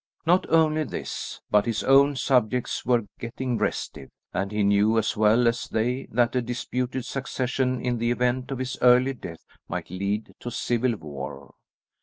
Not 0.25 0.49
only 0.49 0.83
this, 0.83 1.41
but 1.51 1.67
his 1.67 1.83
own 1.83 2.15
subjects 2.15 2.83
were 2.87 3.05
getting 3.19 3.59
restive, 3.59 4.09
and 4.33 4.51
he 4.51 4.63
knew 4.63 4.97
as 4.97 5.15
well 5.15 5.47
as 5.47 5.65
they 5.67 6.07
that 6.11 6.35
a 6.35 6.41
disputed 6.41 7.05
succession 7.05 7.79
in 7.79 7.99
the 7.99 8.09
event 8.09 8.49
of 8.49 8.57
his 8.57 8.79
early 8.81 9.13
death 9.13 9.45
might 9.69 9.91
lead 9.91 10.33
to 10.39 10.49
civil 10.49 10.95
war. 10.95 11.53